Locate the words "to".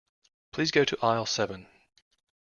0.83-0.97